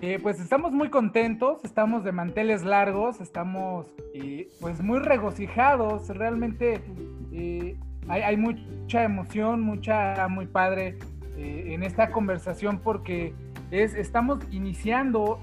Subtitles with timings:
[0.00, 6.80] Eh, pues estamos muy contentos, estamos de manteles largos, estamos eh, pues muy regocijados, realmente
[7.32, 7.76] eh,
[8.08, 10.98] hay, mucha emoción, mucha, muy padre
[11.36, 13.34] en esta conversación porque
[13.70, 15.40] es, estamos iniciando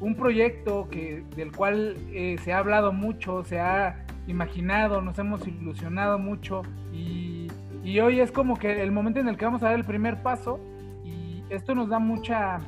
[0.00, 1.96] un proyecto que, del cual
[2.42, 7.48] se ha hablado mucho, se ha imaginado, nos hemos ilusionado mucho y,
[7.82, 10.22] y hoy es como que el momento en el que vamos a dar el primer
[10.22, 10.58] paso
[11.04, 12.60] y esto nos da mucha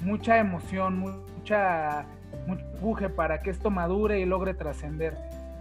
[0.00, 2.06] mucha emoción, mucha,
[2.46, 5.16] mucho empuje para que esto madure y logre trascender.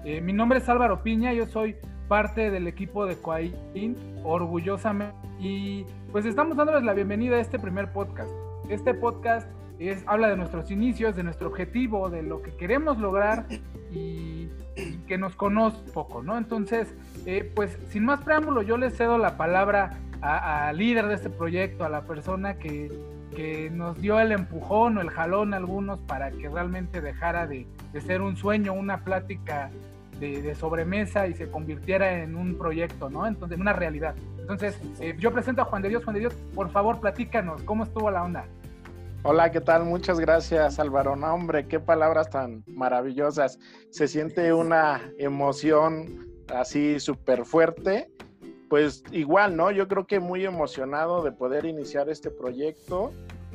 [0.06, 1.76] Eh, mi nombre es Álvaro Piña, yo soy
[2.08, 7.92] parte del equipo de Coain, orgullosamente, y pues estamos dándoles la bienvenida a este primer
[7.92, 8.32] podcast.
[8.70, 9.48] Este podcast
[9.78, 13.46] es, habla de nuestros inicios, de nuestro objetivo, de lo que queremos lograr
[13.92, 14.50] y,
[15.08, 16.38] que nos conoce poco, ¿no?
[16.38, 16.94] Entonces,
[17.26, 21.84] eh, pues sin más preámbulo, yo les cedo la palabra al líder de este proyecto,
[21.84, 22.92] a la persona que
[23.36, 27.68] que nos dio el empujón o el jalón a algunos para que realmente dejara de,
[28.06, 29.70] ser un sueño, una plática
[30.20, 33.26] de, sobremesa y se convirtiera en un proyecto, ¿no?
[33.26, 34.16] Entonces, en una realidad.
[34.40, 36.04] Entonces, eh, yo presento a Juan de Dios.
[36.04, 38.46] Juan de Dios, por favor, platícanos, ¿cómo estuvo la onda?
[39.24, 39.84] Hola, ¿qué tal?
[39.84, 41.16] Muchas gracias, Álvaro.
[41.16, 43.60] No, hombre, qué palabras tan maravillosas.
[43.92, 48.10] Se siente una emoción así súper fuerte
[48.70, 49.72] pues igual, ¿no?
[49.72, 53.12] Yo creo que muy emocionado de poder iniciar este proyecto.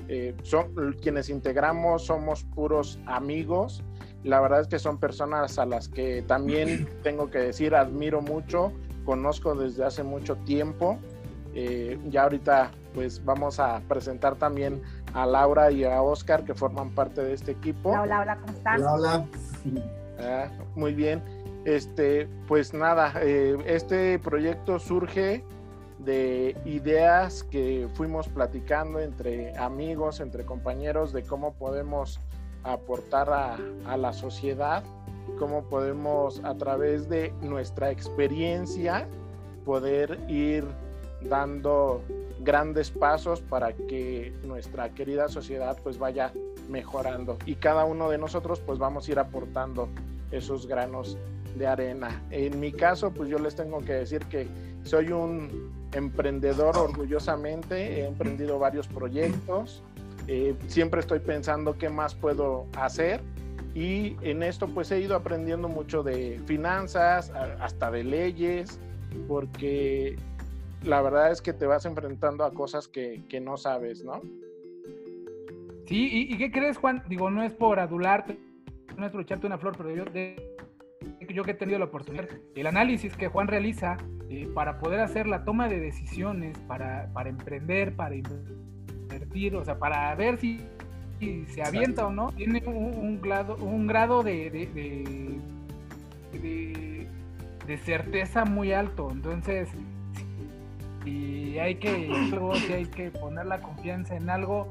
[0.09, 3.83] Eh, son, quienes integramos somos puros amigos.
[4.25, 8.73] La verdad es que son personas a las que también tengo que decir admiro mucho,
[9.05, 10.98] conozco desde hace mucho tiempo.
[11.55, 14.83] Eh, ya ahorita pues vamos a presentar también
[15.15, 17.91] a Laura y a Oscar que forman parte de este equipo.
[17.91, 18.83] Hola, hola, ¿cómo están?
[18.83, 19.27] Hola, hola.
[20.19, 21.23] Ah, muy bien.
[21.65, 25.43] Este, pues nada, eh, este proyecto surge
[25.98, 32.20] de ideas que fuimos platicando entre amigos, entre compañeros, de cómo podemos
[32.65, 34.83] aportar a, la sociedad,
[35.39, 39.07] cómo podemos a través de nuestra experiencia
[39.64, 40.64] poder ir
[41.23, 42.03] dando
[42.41, 46.33] grandes pasos para que nuestra querida sociedad pues vaya
[46.69, 47.39] mejorando.
[47.47, 49.89] Y cada uno de nosotros pues vamos a ir aportando
[50.30, 51.17] esos granos
[51.57, 52.23] de arena.
[52.31, 54.48] En mi caso, pues yo les tengo que decir que
[54.83, 59.83] soy un emprendedor orgullosamente, he emprendido varios proyectos,
[60.27, 63.20] eh, siempre estoy pensando qué más puedo hacer
[63.75, 68.79] y en esto pues he ido aprendiendo mucho de finanzas, hasta de leyes,
[69.27, 70.17] porque
[70.85, 74.21] la verdad es que te vas enfrentando a cosas que, no sabes, ¿no?
[75.86, 77.03] Sí, ¿y, qué crees, Juan?
[77.09, 78.39] Digo, no es por adularte,
[78.97, 80.54] no es por echarte una flor, pero yo de
[81.33, 83.96] yo que he tenido la oportunidad, el análisis que Juan realiza
[84.29, 89.79] eh, para poder hacer la toma de decisiones, para, para emprender, para invertir, o sea,
[89.79, 90.61] para ver si,
[91.48, 95.39] se avienta o no, tiene un, grado, un grado de, de,
[97.67, 99.08] de, certeza muy alto.
[99.11, 99.68] Entonces,
[101.05, 102.11] si hay que,
[102.67, 104.67] si hay que poner la confianza en algo,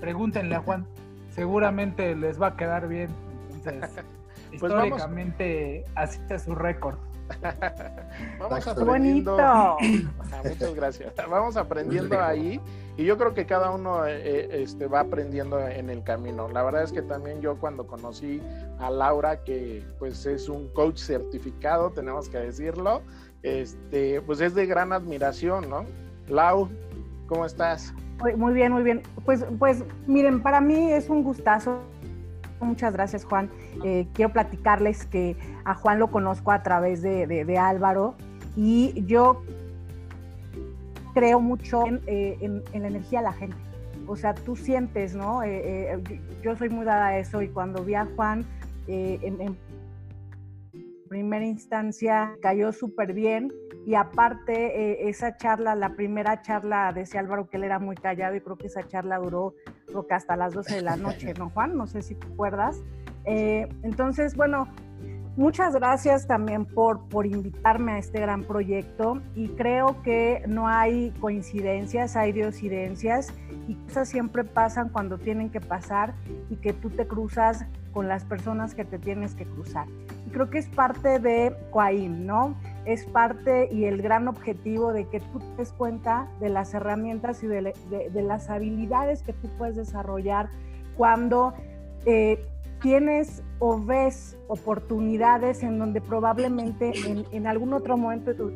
[0.00, 0.86] pregúntenle a Juan,
[1.30, 3.10] seguramente les va a quedar bien.
[3.52, 4.04] Entonces,
[4.50, 6.96] pues históricamente así es su récord.
[8.38, 9.36] vamos aprendiendo.
[10.44, 11.12] muchas gracias.
[11.28, 12.60] Vamos aprendiendo ahí
[12.96, 16.48] y yo creo que cada uno eh, eh, este, va aprendiendo en el camino.
[16.48, 18.42] La verdad es que también yo cuando conocí
[18.78, 23.02] a Laura, que pues es un coach certificado, tenemos que decirlo,
[23.42, 25.84] este, pues es de gran admiración, ¿no?
[26.28, 26.68] Lau,
[27.26, 27.94] ¿cómo estás?
[28.36, 29.02] Muy bien, muy bien.
[29.24, 31.80] Pues, pues miren, para mí es un gustazo
[32.60, 33.50] Muchas gracias, Juan.
[33.84, 38.14] Eh, quiero platicarles que a Juan lo conozco a través de, Álvaro
[38.56, 39.42] y yo
[41.14, 43.56] creo mucho eh, en, la energía de la gente.
[44.06, 45.42] O sea, tú sientes, ¿no?
[45.42, 46.02] Eh,
[46.42, 48.44] yo soy muy dada a eso y cuando vi a Juan
[48.86, 49.56] en, en
[51.08, 53.52] primera instancia cayó súper bien
[53.86, 58.36] y aparte eh, esa charla, la primera charla, decía Álvaro que él era muy callado
[58.36, 59.54] y creo que esa charla duró
[59.86, 61.76] creo hasta las 12 de la noche, ¿no Juan?
[61.76, 62.82] No sé si te acuerdas.
[63.24, 64.68] Eh, entonces, bueno,
[65.36, 71.10] muchas gracias también por, por invitarme a este gran proyecto y creo que no hay
[71.20, 73.32] coincidencias, hay diosidencias
[73.68, 76.14] y cosas siempre pasan cuando tienen que pasar
[76.50, 79.86] y que tú te cruzas con las personas que te tienes que cruzar.
[80.32, 82.56] Creo que es parte de Coaim, ¿no?
[82.84, 87.42] Es parte y el gran objetivo de que tú te des cuenta de las herramientas
[87.42, 87.74] y de,
[88.14, 90.48] las habilidades que tú puedes desarrollar
[90.96, 91.54] cuando
[92.06, 92.44] eh,
[92.80, 96.92] tienes o ves oportunidades en donde probablemente
[97.32, 98.52] en, algún otro momento de tu,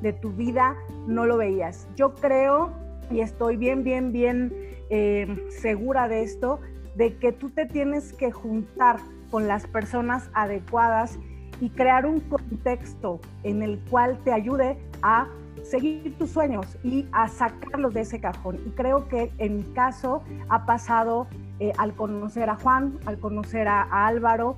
[0.00, 1.88] de tu vida no lo veías.
[1.96, 2.72] Yo creo
[3.10, 4.52] y estoy bien, bien, bien
[4.90, 6.60] eh, segura de esto,
[6.94, 8.98] de que tú te tienes que juntar
[9.30, 11.18] con las personas adecuadas
[11.60, 15.28] y crear un contexto en el cual te ayude a
[15.62, 18.58] seguir tus sueños y a sacarlos de ese cajón.
[18.66, 21.26] Y creo que en mi caso ha pasado
[21.60, 24.56] eh, al conocer a Juan, al conocer a, a Álvaro,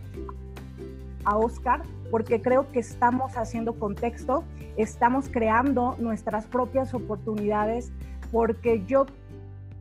[1.25, 4.45] a Oscar, porque creo que estamos haciendo contexto,
[4.77, 7.93] estamos creando nuestras propias oportunidades,
[8.33, 9.07] porque yo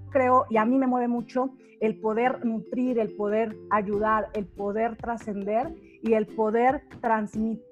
[0.09, 4.97] creo, y a mí me mueve mucho, el poder nutrir, el poder ayudar, el poder
[4.97, 5.73] trascender
[6.03, 7.63] y el poder transmitir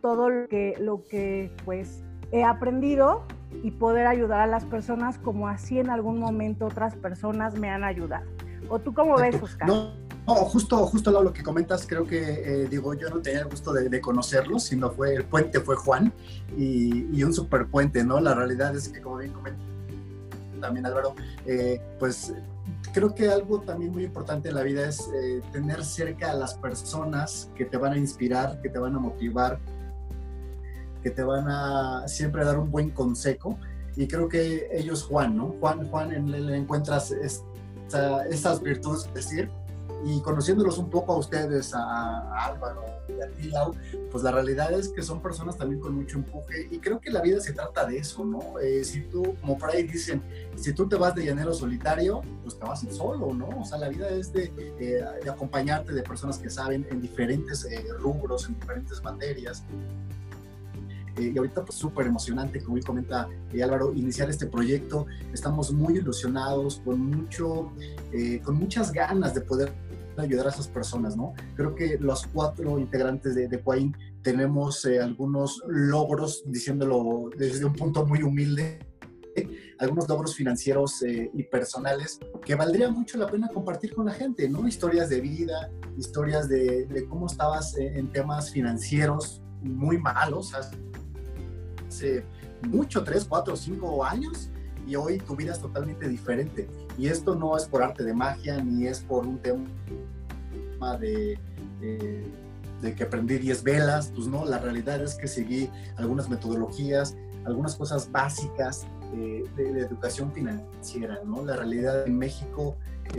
[0.00, 2.02] todo lo que, lo que pues
[2.32, 3.24] he aprendido
[3.62, 7.84] y poder ayudar a las personas como así en algún momento otras personas me han
[7.84, 8.26] ayudado.
[8.68, 9.68] ¿O tú cómo ves, Oscar?
[9.68, 9.92] No,
[10.26, 14.00] justo, justo lo que comentas, creo que, eh, digo, yo no tenía el gusto de,
[14.00, 16.12] conocerlo, sino fue el puente, fue Juan,
[16.56, 18.20] y, y un super puente, ¿no?
[18.20, 19.71] La realidad es que, como bien comentas,
[20.62, 21.14] también Álvaro,
[21.44, 22.32] eh, pues
[22.94, 26.54] creo que algo también muy importante en la vida es eh, tener cerca a las
[26.54, 29.58] personas que te van a inspirar, que te van a motivar,
[31.02, 33.58] que te van a siempre dar un buen consejo.
[33.94, 35.54] Y creo que ellos, Juan, ¿no?
[35.60, 39.50] Juan, Juan, en, le encuentras esta, estas virtudes, es decir,
[40.04, 43.50] y conociéndolos un poco a ustedes, a, Álvaro y a ti,
[44.10, 47.20] pues la realidad es que son personas también con mucho empuje y creo que la
[47.20, 48.58] vida se trata de eso, ¿no?
[48.58, 50.22] Eh, si tú, como por ahí dicen,
[50.56, 53.48] si tú te vas de llanero solitario, pues te vas solo, ¿no?
[53.60, 57.64] O sea, la vida es de, eh, de acompañarte de personas que saben en diferentes
[57.64, 59.62] eh, rubros, en diferentes materias.
[61.16, 63.28] y ahorita pues súper emocionante, como comenta
[63.62, 65.06] Álvaro, iniciar este proyecto.
[65.32, 67.70] Estamos muy ilusionados, con, mucho,
[68.42, 69.72] con muchas ganas de poder
[70.16, 71.34] ayudar a esas personas, ¿no?
[71.56, 73.62] Creo que los cuatro integrantes de, de
[74.22, 78.78] tenemos eh, algunos logros, diciéndolo desde un punto muy humilde,
[79.78, 84.48] algunos logros financieros eh, y personales que valdría mucho la pena compartir con la gente,
[84.48, 84.66] ¿no?
[84.68, 92.24] Historias de vida, historias de, de cómo estabas en, temas financieros muy malos hace
[92.68, 94.50] mucho, tres, cuatro, cinco años,
[94.86, 96.68] y hoy tu vida es totalmente diferente.
[96.98, 101.38] Y esto no es por arte de magia, ni es por un tema de,
[102.82, 107.76] de que aprendí 10 velas, pues no, la realidad es que seguí algunas metodologías, algunas
[107.76, 111.44] cosas básicas de, educación financiera, ¿no?
[111.44, 112.76] La realidad en México,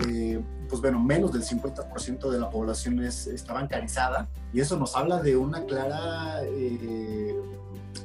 [0.07, 4.95] eh, pues bueno, menos del 50% de la población es, está bancarizada y eso nos
[4.95, 7.36] habla de una clara, eh,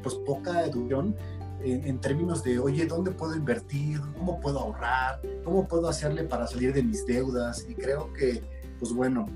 [0.03, 1.17] pues poca educación
[1.61, 4.01] en, términos de, oye, ¿dónde puedo invertir?
[4.17, 5.21] ¿Cómo puedo ahorrar?
[5.45, 7.67] ¿Cómo puedo hacerle para salir de mis deudas?
[7.69, 8.43] Y creo que,
[8.79, 9.27] pues bueno,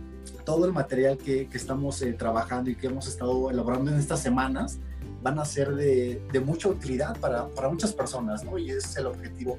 [0.44, 4.20] todo el material que, que estamos eh, trabajando y que hemos estado elaborando en estas
[4.20, 4.78] semanas
[5.22, 8.58] van a ser de, de mucha utilidad para, para, muchas personas, ¿no?
[8.58, 9.58] Y ese es el objetivo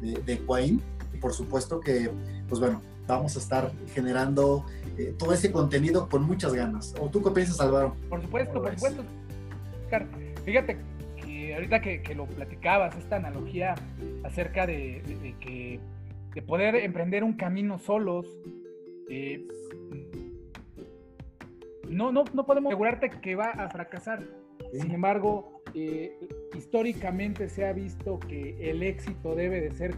[0.00, 0.78] de, de
[1.14, 2.10] Y por supuesto que,
[2.48, 4.64] pues bueno, vamos a estar generando
[4.98, 6.94] eh, todo ese contenido con muchas ganas.
[7.00, 7.94] ¿O tú qué piensas, Álvaro?
[8.08, 9.04] Por supuesto, por supuesto.
[10.44, 10.78] Fíjate,
[11.52, 13.74] ahorita que, lo platicabas, esta analogía
[14.24, 15.02] acerca de,
[15.40, 15.80] que
[16.34, 18.26] de poder emprender un camino solos,
[19.08, 19.46] eh,
[21.88, 24.22] no, no, no podemos asegurarte que va a fracasar.
[24.72, 26.18] Sin embargo, eh,
[26.56, 29.96] históricamente se ha visto que el éxito debe de ser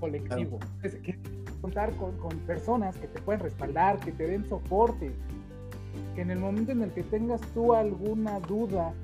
[0.00, 0.60] colectivo.
[0.82, 1.18] Es, que
[1.60, 5.10] contar con, con, personas que te pueden respaldar, que te den soporte,
[6.14, 8.94] que en el momento en el que tengas tú alguna duda,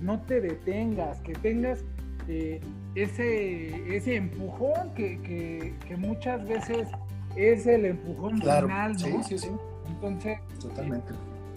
[0.00, 1.84] no te detengas, que tengas
[2.28, 2.60] eh,
[2.94, 6.88] ese, ese empujón que, muchas veces
[7.36, 8.98] es el empujón final, ¿no?
[8.98, 9.48] Sí, sí, sí.
[9.88, 11.12] Entonces, totalmente.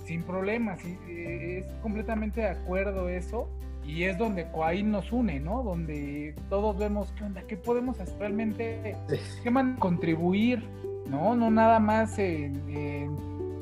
[0.05, 3.50] sin problemas, eh, es completamente de acuerdo eso.
[3.83, 5.63] Y es donde Coaín nos une, ¿no?
[5.63, 8.95] Donde todos vemos qué onda, qué podemos realmente,
[9.43, 10.63] qué man contribuir,
[11.10, 11.36] ¿no?
[11.36, 12.15] No nada más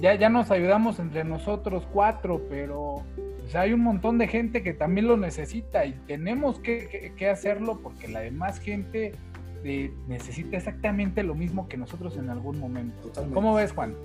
[0.02, 3.04] ya, ya nos ayudamos entre nosotros cuatro, pero
[3.56, 8.20] hay un montón de gente que también lo necesita y tenemos que, hacerlo porque la
[8.20, 9.14] demás gente
[9.64, 13.12] eh, necesita exactamente lo mismo que nosotros en algún momento.
[13.34, 13.96] ¿Cómo ves, Juan?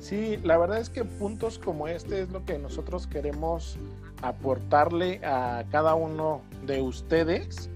[0.00, 3.78] Sí, la verdad es que puntos como este es lo que nosotros queremos
[4.22, 7.70] aportarle a cada uno de ustedes,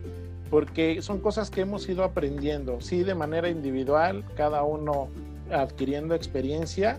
[0.51, 5.09] porque son cosas que hemos ido aprendiendo, sí, de manera individual, cada uno
[5.51, 6.99] adquiriendo experiencia,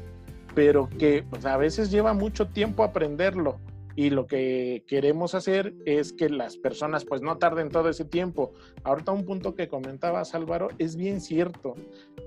[0.56, 3.58] pero que pues, a veces lleva mucho tiempo aprenderlo
[3.95, 8.53] y lo que queremos hacer es que las personas pues no tarden todo ese tiempo.
[8.83, 11.75] Ahorita un punto que comentabas Álvaro es bien cierto.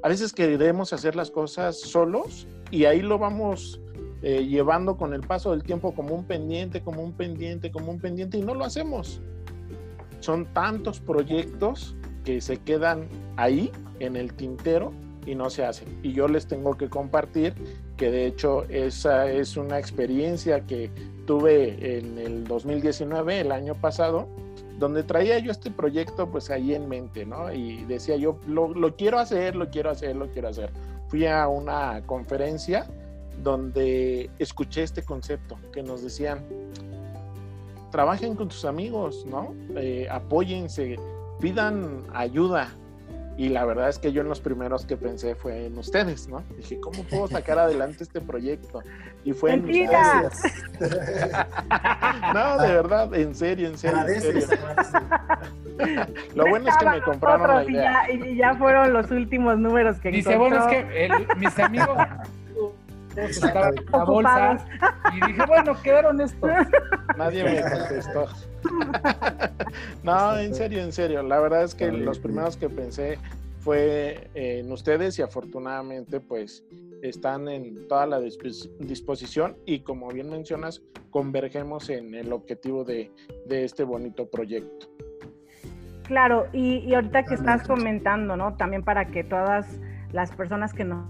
[0.02, 3.80] A veces queremos hacer las cosas solos y ahí lo vamos
[4.22, 8.00] eh, llevando con el paso del tiempo como un pendiente, como un pendiente, como un
[8.00, 9.20] pendiente y no lo hacemos.
[10.20, 11.94] son tantos proyectos
[12.24, 13.06] que se quedan
[13.36, 14.92] ahí en el tintero
[15.26, 15.88] y no se hacen.
[16.02, 17.54] Y yo les tengo que compartir
[17.96, 20.90] que de hecho esa es una experiencia que
[21.26, 24.28] tuve en el 2019, el año pasado,
[24.78, 27.52] donde traía yo este proyecto pues ahí en mente, ¿no?
[27.52, 30.70] Y decía yo, lo, lo quiero hacer, lo quiero hacer, lo quiero hacer.
[31.08, 32.86] Fui a una conferencia
[33.42, 36.44] donde escuché este concepto que nos decían,
[37.90, 39.54] trabajen con tus amigos, ¿no?
[39.76, 40.96] Eh, apóyense,
[41.40, 42.74] pidan ayuda.
[43.36, 46.44] Y la verdad es que yo en los primeros que pensé fue en ustedes, ¿no?
[46.56, 48.80] Dije, ¿cómo puedo sacar adelante este proyecto?
[49.24, 50.42] Y fue en ustedes.
[52.34, 54.06] no, de verdad, en serio, en serio.
[54.06, 54.46] En serio.
[56.34, 58.12] Lo bueno es que me compraron la idea.
[58.12, 61.58] Y ya, y ya, fueron los últimos números que Dice, bueno, es que el, mis
[61.58, 61.98] amigos
[63.16, 64.66] estaban en la bolsa
[65.12, 66.50] y dije, bueno, quedaron estos.
[67.16, 68.26] Nadie me contestó.
[70.02, 71.22] no, en serio, en serio.
[71.22, 73.18] La verdad es que los primeros que pensé
[73.60, 76.64] fue en ustedes y afortunadamente pues
[77.02, 83.10] están en toda la disposición y como bien mencionas, convergemos en el objetivo de,
[83.46, 84.86] de este bonito proyecto.
[86.04, 88.56] Claro, y, y ahorita que estás comentando, ¿no?
[88.56, 89.66] También para que todas
[90.12, 91.06] las personas que nos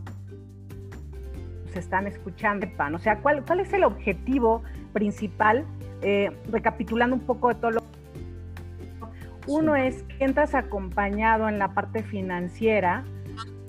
[1.79, 4.63] están escuchando, o sea, ¿cuál, cuál es el objetivo
[4.93, 5.65] principal?
[6.03, 7.85] Eh, recapitulando un poco de todo lo
[9.47, 13.05] uno es que entras acompañado en la parte financiera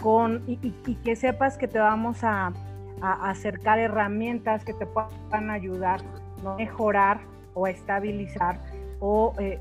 [0.01, 0.71] con, y,
[1.03, 2.53] que sepas que te vamos a,
[3.01, 5.99] acercar herramientas que te puedan ayudar
[6.45, 7.19] a mejorar
[7.53, 8.57] o a estabilizar
[8.99, 9.59] o, eh,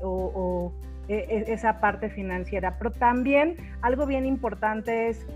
[1.09, 2.77] e, e, esa parte financiera.
[2.77, 5.27] Pero también algo bien importante es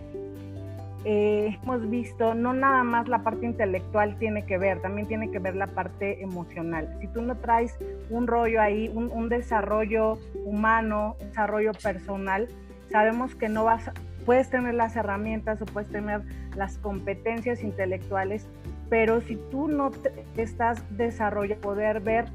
[1.06, 5.40] eh, hemos visto, no nada más la parte intelectual tiene que ver, también tiene que
[5.40, 6.94] ver la parte emocional.
[7.00, 7.78] Si tú no traes
[8.10, 12.50] un rollo ahí, un, desarrollo humano, un desarrollo personal,
[12.92, 13.92] sabemos que no vas,
[14.26, 16.22] puedes tener las herramientas o puedes tener
[16.56, 18.46] las competencias intelectuales,
[18.90, 19.92] pero si tú no
[20.36, 22.26] estás desarrollando, poder ver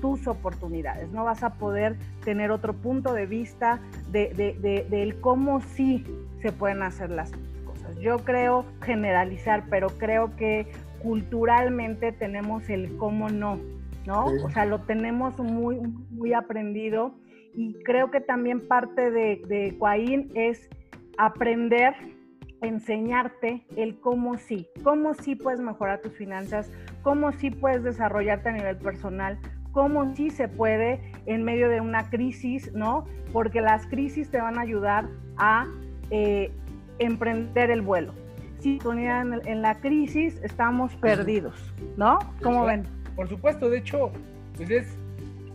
[0.00, 3.78] tus oportunidades, no vas a poder tener otro punto de vista
[4.10, 6.04] de, cómo sí
[6.42, 7.47] se pueden hacer las cosas
[8.00, 10.66] yo creo generalizar, pero creo que
[11.02, 13.58] culturalmente tenemos el cómo no,
[14.06, 14.26] ¿no?
[14.44, 17.14] O sea, lo tenemos muy, muy aprendido
[17.54, 19.76] y creo que también parte de, de
[20.34, 20.68] es
[21.18, 21.94] aprender,
[22.62, 26.70] enseñarte el cómo sí, cómo sí puedes mejorar tus finanzas,
[27.02, 29.38] cómo sí puedes desarrollarte a nivel personal,
[29.72, 33.04] cómo sí se puede en medio de una crisis, ¿no?
[33.32, 35.66] Porque las crisis te van a ayudar a
[36.10, 36.52] eh,
[36.98, 38.12] emprender el vuelo.
[38.60, 41.54] Si en, en la crisis estamos perdidos,
[41.96, 42.18] ¿no?
[42.42, 42.84] ¿Cómo ven?
[43.14, 44.10] Por supuesto, de hecho,
[44.56, 44.86] pues es,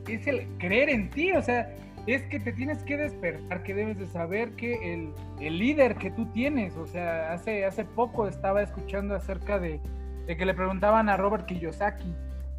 [0.08, 1.74] es el creer en ti, o sea,
[2.08, 5.10] es que te tienes que despertar, que debes de saber que el,
[5.40, 9.80] el líder que tú tienes, o sea, hace, hace poco estaba escuchando acerca de,
[10.26, 12.14] de que le preguntaban a Robert Kiyosaki,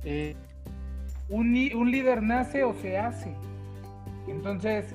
[0.04, 0.34] eh,
[1.28, 3.34] un, un, líder nace o se hace?
[4.28, 4.94] Entonces,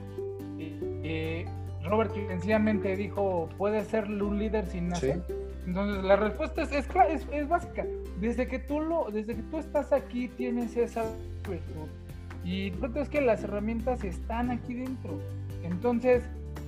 [0.60, 1.46] eh, eh
[1.84, 5.22] Robert sencillamente dijo, ¿puede ser un líder sin nacer?
[5.66, 6.88] Entonces la respuesta es, es,
[7.32, 7.86] es, básica.
[8.20, 11.04] Desde que tú lo, desde que tú estás aquí tienes esa
[11.48, 11.88] virtud.
[12.44, 15.20] Y lo es que las herramientas están aquí dentro.
[15.64, 16.24] Entonces,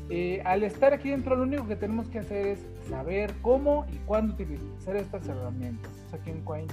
[0.09, 3.97] eh, al estar aquí dentro, lo único que tenemos que hacer es saber cómo y
[4.05, 5.91] cuándo utilizar estas herramientas.
[6.13, 6.67] aquí en Quine.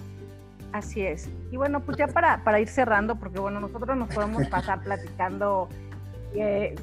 [0.73, 1.31] Así es.
[1.51, 5.69] Y bueno, pues ya para, para ir cerrando, porque bueno, nosotros nos podemos pasar platicando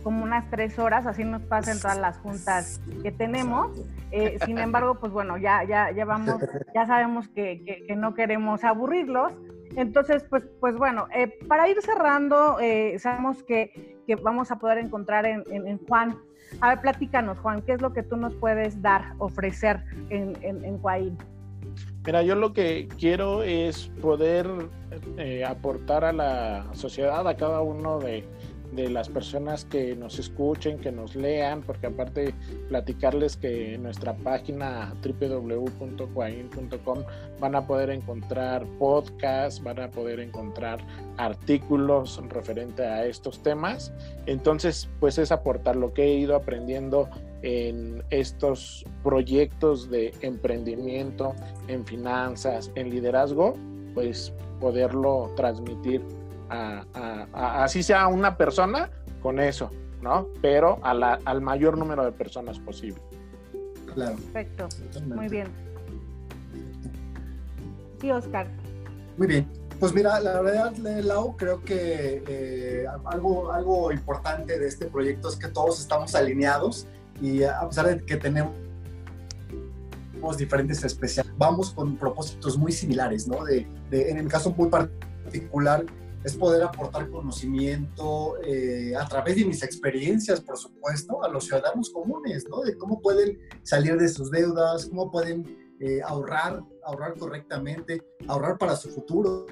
[0.04, 3.72] como unas tres horas, así nos pasa en todas las juntas que tenemos.
[4.12, 6.42] Eh, sin embargo, pues bueno, ya, ya, ya vamos,
[6.74, 9.34] ya sabemos que, que, no queremos aburrirlos.
[9.76, 14.78] Entonces, pues, pues bueno, eh, para ir cerrando, eh, sabemos que, que, vamos a poder
[14.78, 16.18] encontrar en, en, Juan.
[16.62, 20.64] A ver, platícanos, Juan, ¿qué es lo que tú nos puedes dar, ofrecer en, en,
[20.64, 20.80] en
[22.06, 24.48] Mira, yo lo que quiero es poder
[25.46, 28.24] aportar a la sociedad, a cada uno de,
[28.76, 32.34] de las personas que nos escuchen, que nos lean, porque aparte
[32.70, 37.04] platicarles que en nuestra página www.quain.com
[37.40, 40.80] van a poder encontrar podcasts, van a poder encontrar
[41.18, 43.94] artículos referente a estos temas.
[44.26, 47.10] Entonces, pues es aportar lo que he ido aprendiendo
[47.42, 51.36] en estos proyectos de emprendimiento,
[51.68, 53.54] en finanzas, en liderazgo,
[53.94, 56.02] pues poderlo transmitir
[56.50, 58.90] a, así sea una persona,
[59.22, 59.72] con eso,
[60.02, 60.28] ¿no?
[60.42, 63.02] Pero al mayor número de personas posible.
[63.94, 64.16] Claro.
[64.16, 64.68] Perfecto.
[65.08, 65.48] Muy bien.
[68.02, 68.48] Sí, Oscar.
[69.18, 69.48] Muy bien.
[69.80, 75.36] Pues mira, la verdad, Lau, creo que eh, algo, algo importante de este proyecto es
[75.36, 76.88] que todos estamos alineados
[77.22, 78.54] y a pesar de que tenemos
[80.38, 83.44] diferentes especiales, vamos con propósitos muy similares, ¿no?
[83.44, 85.86] De, en el caso muy particular,
[86.26, 91.92] es poder aportar conocimiento eh, a través de mis experiencias, por supuesto, a los ciudadanos
[91.92, 92.62] comunes, ¿no?
[92.62, 98.76] De cómo pueden salir de sus deudas, cómo pueden eh, ahorrar, ahorrar correctamente, ahorrar para
[98.76, 99.46] su futuro,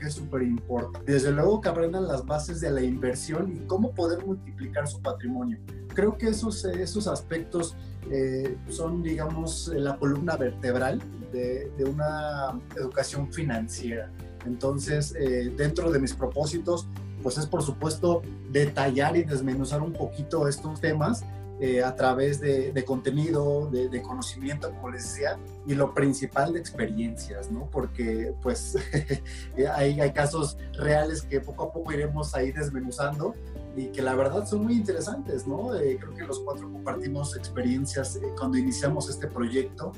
[0.00, 1.12] que es súper importante.
[1.12, 5.60] Desde luego que aprendan las bases de la inversión y cómo poder multiplicar su patrimonio.
[5.94, 7.76] Creo que esos, esos aspectos
[8.10, 11.00] eh, son, digamos, la columna vertebral
[11.32, 14.10] de, de una educación financiera.
[14.46, 16.86] Entonces, eh, dentro de mis propósitos,
[17.22, 21.24] pues es por supuesto detallar y desmenuzar un poquito estos temas
[21.58, 27.50] eh, a través de, contenido, de, conocimiento, como les decía, y lo principal de experiencias,
[27.50, 27.68] ¿no?
[27.72, 28.76] Porque pues
[29.74, 33.34] hay, hay, casos reales que poco a poco iremos ahí desmenuzando
[33.74, 35.74] y que la verdad son muy interesantes, ¿no?
[35.74, 39.92] Eh, creo que los cuatro compartimos experiencias cuando iniciamos este proyecto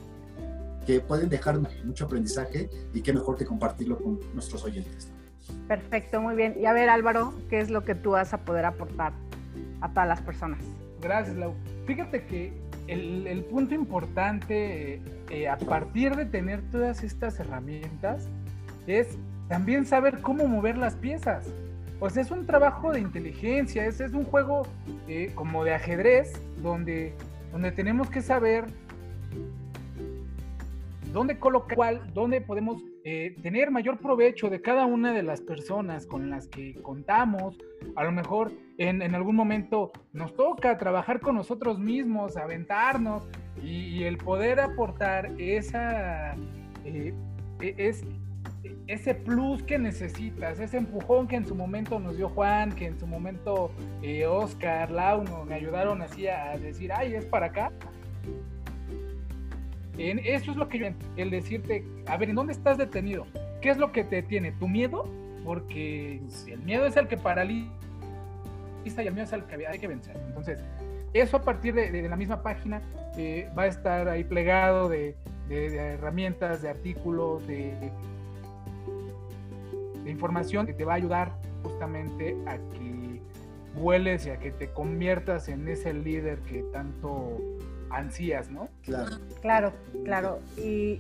[0.89, 5.13] que pueden dejar mucho aprendizaje y qué mejor que compartirlo con nuestros oyentes.
[5.69, 6.57] Perfecto, muy bien.
[6.59, 9.13] Y a ver Álvaro, ¿qué es lo que tú vas a poder aportar
[9.83, 10.61] a todas las personas?
[11.03, 11.53] Gracias, Lau.
[11.87, 12.55] Fíjate que
[12.87, 18.27] el, punto importante eh, a partir de tener todas estas herramientas
[18.87, 19.09] es
[19.47, 21.45] también saber cómo mover las piezas.
[21.99, 24.63] Pues es un trabajo de inteligencia, es, es un juego
[25.07, 27.13] eh, como de ajedrez donde,
[27.53, 28.65] donde tenemos que saber
[31.13, 36.31] dónde colocar, dónde podemos eh, tener mayor provecho de cada una de las personas con
[36.31, 37.57] las que contamos.
[37.97, 43.29] A lo mejor en, algún momento nos toca trabajar con nosotros mismos, aventarnos
[43.63, 46.35] y, el poder aportar esa,
[46.85, 47.15] eh,
[47.61, 48.05] e, es,
[48.87, 52.99] ese plus que necesitas, ese empujón que en su momento nos dio Juan, que en
[52.99, 53.71] su momento
[54.03, 57.73] eh, Oscar, Launo me ayudaron así a decir, ay, es para acá
[59.99, 63.27] eso es lo que yo, el decirte, a ver, ¿en dónde estás detenido?
[63.61, 64.53] ¿Qué es lo que te detiene?
[64.53, 65.05] ¿Tu miedo?
[65.45, 67.69] Porque el miedo es el que paraliza
[68.85, 70.17] y el miedo es el que hay que vencer.
[70.29, 70.61] Entonces,
[71.13, 72.83] eso a partir de, la misma página
[73.17, 75.17] eh, va a estar ahí plegado de,
[75.51, 77.75] herramientas, de artículos, de,
[80.07, 81.33] información que te va a ayudar
[81.63, 83.21] justamente a que
[83.75, 87.39] vueles y a que te conviertas en ese líder que tanto
[87.91, 88.69] ansías, ¿no?
[88.83, 89.17] Claro.
[89.41, 89.73] Claro,
[90.05, 90.39] claro.
[90.57, 90.99] Y,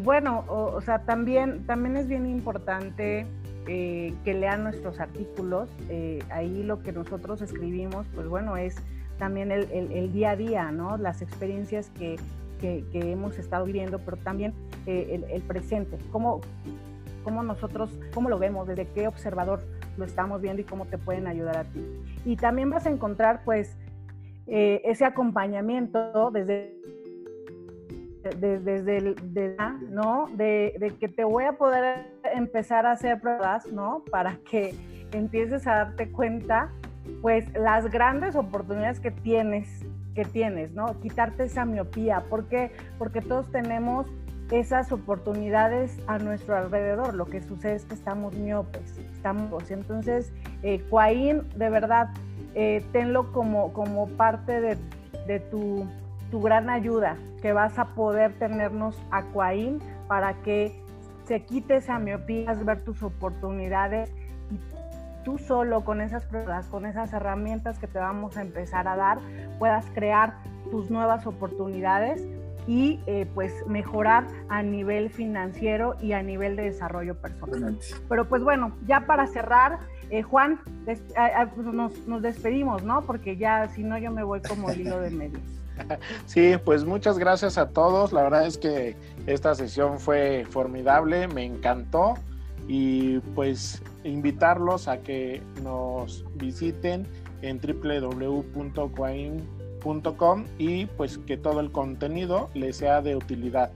[0.00, 3.26] bueno, o, sea, también, también es bien importante
[3.66, 5.70] eh, que lean nuestros artículos.
[5.88, 8.76] Eh, ahí lo que nosotros escribimos, pues bueno, es
[9.18, 10.96] también el, día a día, ¿no?
[10.96, 12.16] Las experiencias que,
[12.60, 14.52] hemos estado viviendo, pero también
[14.86, 15.98] eh, el, presente.
[16.12, 16.40] Cómo,
[17.24, 19.60] cómo nosotros, cómo lo vemos, desde qué observador
[19.96, 21.84] lo estamos viendo y cómo te pueden ayudar a ti.
[22.24, 23.76] Y también vas a encontrar, pues,
[24.48, 26.74] eh, ese acompañamiento desde,
[28.38, 29.56] desde, el, de,
[29.90, 30.26] ¿no?
[30.34, 34.02] De, que te voy a poder empezar a hacer pruebas, ¿no?
[34.10, 34.74] Para que
[35.12, 36.70] empieces a darte cuenta,
[37.20, 39.84] pues, las grandes oportunidades que tienes,
[40.14, 40.98] que tienes, ¿no?
[41.00, 42.20] Quitarte esa miopía.
[42.30, 42.72] ¿Por qué?
[42.98, 44.06] Porque todos tenemos
[44.50, 47.14] esas oportunidades a nuestro alrededor.
[47.14, 49.70] Lo que sucede es que estamos miopes, estamos.
[49.70, 50.32] Entonces,
[50.62, 50.82] eh,
[51.54, 52.08] de verdad,
[52.54, 55.86] eh, tenlo como, como parte de, tu,
[56.32, 60.74] gran ayuda, que vas a poder tenernos a Cuaín para que
[61.24, 64.10] se quite esa miopía, ver tus oportunidades
[64.50, 64.58] y
[65.24, 69.18] tú solo con esas pruebas, con esas herramientas que te vamos a empezar a dar,
[69.58, 70.34] puedas crear
[70.70, 72.26] tus nuevas oportunidades
[72.68, 77.78] y eh, pues mejorar a nivel financiero y a nivel de desarrollo personal.
[78.08, 79.78] Pero pues bueno, ya para cerrar,
[80.10, 81.02] eh, Juan, pues
[82.06, 83.02] nos, despedimos, ¿no?
[83.02, 85.38] Porque ya si no yo me voy como hilo de medio.
[86.26, 88.12] Sí, pues muchas gracias a todos.
[88.12, 92.14] La verdad es que esta sesión fue formidable, me encantó
[92.66, 97.06] y pues invitarlos a que nos visiten
[97.42, 98.44] en www.coain.com
[100.58, 103.70] y pues que todo el contenido les sea de utilidad.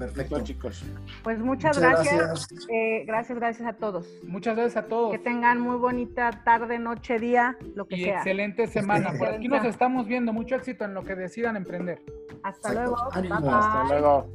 [0.00, 0.82] Perfecto, chicos.
[1.22, 2.48] Pues muchas, gracias.
[2.70, 3.38] Eh, gracias.
[3.38, 4.08] gracias, a todos.
[4.24, 5.12] Muchas gracias a todos.
[5.12, 8.16] Que tengan muy bonita tarde, noche, día, lo que y sea.
[8.16, 9.12] Excelente semana.
[9.12, 10.32] Por aquí nos estamos viendo.
[10.32, 12.02] Mucho éxito en lo que decidan emprender.
[12.42, 12.96] Hasta luego.
[13.12, 14.26] Hasta luego.